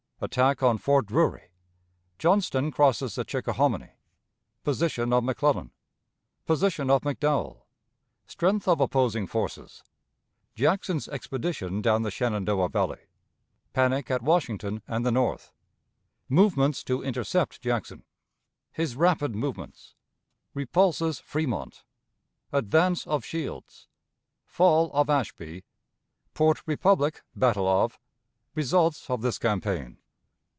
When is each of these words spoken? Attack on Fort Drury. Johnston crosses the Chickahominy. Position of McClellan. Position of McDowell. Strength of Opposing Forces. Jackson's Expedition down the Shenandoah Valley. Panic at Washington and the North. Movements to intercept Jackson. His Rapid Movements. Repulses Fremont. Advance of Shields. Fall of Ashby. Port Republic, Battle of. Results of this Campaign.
Attack 0.23 0.61
on 0.61 0.77
Fort 0.77 1.07
Drury. 1.07 1.49
Johnston 2.19 2.69
crosses 2.69 3.15
the 3.15 3.23
Chickahominy. 3.25 3.93
Position 4.63 5.11
of 5.13 5.23
McClellan. 5.23 5.71
Position 6.45 6.91
of 6.91 7.01
McDowell. 7.01 7.63
Strength 8.27 8.67
of 8.67 8.79
Opposing 8.79 9.25
Forces. 9.25 9.81
Jackson's 10.53 11.07
Expedition 11.07 11.81
down 11.81 12.03
the 12.03 12.11
Shenandoah 12.11 12.69
Valley. 12.69 12.99
Panic 13.73 14.11
at 14.11 14.21
Washington 14.21 14.83
and 14.87 15.03
the 15.03 15.11
North. 15.11 15.51
Movements 16.29 16.83
to 16.83 17.01
intercept 17.01 17.59
Jackson. 17.59 18.03
His 18.71 18.95
Rapid 18.95 19.33
Movements. 19.33 19.95
Repulses 20.53 21.17
Fremont. 21.17 21.83
Advance 22.53 23.07
of 23.07 23.25
Shields. 23.25 23.87
Fall 24.45 24.91
of 24.93 25.09
Ashby. 25.09 25.63
Port 26.35 26.61
Republic, 26.67 27.23
Battle 27.35 27.67
of. 27.67 27.97
Results 28.53 29.09
of 29.09 29.23
this 29.23 29.39
Campaign. 29.39 29.97